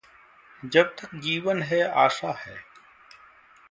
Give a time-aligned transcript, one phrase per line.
[0.65, 2.57] जब तक जीवन है, आशा है।